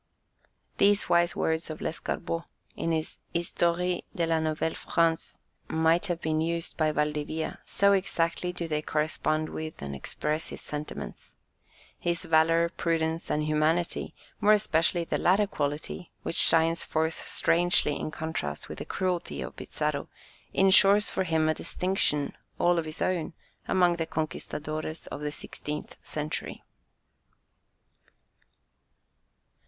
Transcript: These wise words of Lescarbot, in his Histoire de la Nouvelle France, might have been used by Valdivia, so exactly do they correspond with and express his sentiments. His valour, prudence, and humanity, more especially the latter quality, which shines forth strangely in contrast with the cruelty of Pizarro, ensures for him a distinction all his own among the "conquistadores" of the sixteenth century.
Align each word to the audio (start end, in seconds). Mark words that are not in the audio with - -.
These 0.79 1.09
wise 1.09 1.35
words 1.35 1.69
of 1.69 1.79
Lescarbot, 1.79 2.45
in 2.75 2.91
his 2.91 3.19
Histoire 3.35 3.99
de 4.15 4.25
la 4.25 4.39
Nouvelle 4.39 4.73
France, 4.73 5.37
might 5.67 6.07
have 6.07 6.19
been 6.19 6.41
used 6.41 6.75
by 6.75 6.91
Valdivia, 6.91 7.59
so 7.67 7.91
exactly 7.93 8.51
do 8.51 8.67
they 8.67 8.81
correspond 8.81 9.49
with 9.49 9.79
and 9.79 9.93
express 9.95 10.47
his 10.47 10.59
sentiments. 10.61 11.35
His 11.99 12.25
valour, 12.25 12.69
prudence, 12.69 13.29
and 13.29 13.43
humanity, 13.43 14.15
more 14.39 14.53
especially 14.53 15.03
the 15.03 15.19
latter 15.19 15.45
quality, 15.45 16.09
which 16.23 16.35
shines 16.37 16.83
forth 16.83 17.23
strangely 17.23 17.95
in 17.95 18.09
contrast 18.09 18.69
with 18.69 18.79
the 18.79 18.85
cruelty 18.85 19.43
of 19.43 19.55
Pizarro, 19.55 20.07
ensures 20.51 21.11
for 21.11 21.25
him 21.25 21.47
a 21.47 21.53
distinction 21.53 22.35
all 22.57 22.81
his 22.81 23.03
own 23.03 23.33
among 23.67 23.97
the 23.97 24.07
"conquistadores" 24.07 25.05
of 25.11 25.21
the 25.21 25.31
sixteenth 25.31 25.95
century. 26.01 26.63